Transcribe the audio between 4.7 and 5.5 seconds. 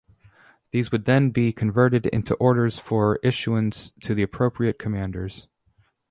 commanders.